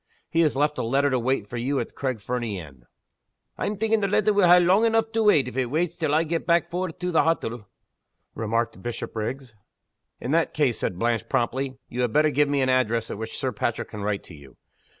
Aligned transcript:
He 0.31 0.39
has 0.39 0.55
left 0.55 0.79
a 0.79 0.83
letter 0.83 1.11
to 1.11 1.19
wait 1.19 1.45
for 1.47 1.57
you 1.57 1.79
at 1.79 1.89
the 1.89 1.93
Craig 1.93 2.19
Fernie 2.21 2.59
inn." 2.59 2.85
"I'm 3.55 3.77
thinking 3.77 3.99
the 3.99 4.07
letter 4.07 4.33
will 4.33 4.47
ha' 4.47 4.57
lang 4.59 4.83
eneugh 4.83 5.13
to 5.13 5.21
wait, 5.25 5.47
if 5.47 5.55
it 5.55 5.67
waits 5.67 5.95
till 5.95 6.15
I 6.15 6.23
gae 6.23 6.39
back 6.39 6.71
for 6.71 6.89
it 6.89 6.99
to 7.01 7.11
the 7.11 7.21
hottle," 7.21 7.67
remarked 8.33 8.81
Bishopriggs. 8.81 9.55
"In 10.19 10.31
that 10.31 10.55
case," 10.55 10.79
said 10.79 10.97
Blanche, 10.97 11.29
promptly, 11.29 11.77
"you 11.87 12.01
had 12.01 12.13
better 12.13 12.31
give 12.31 12.49
me 12.49 12.63
an 12.63 12.69
address 12.69 13.11
at 13.11 13.19
which 13.19 13.37
Sir 13.37 13.51
Patrick 13.51 13.89
can 13.89 14.01
write 14.01 14.23
to 14.23 14.33
you. 14.33 14.57